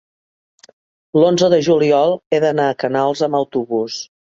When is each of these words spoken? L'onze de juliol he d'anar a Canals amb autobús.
L'onze 1.19 1.51
de 1.55 1.59
juliol 1.69 2.17
he 2.33 2.41
d'anar 2.47 2.67
a 2.71 2.81
Canals 2.87 3.25
amb 3.31 3.41
autobús. 3.45 4.03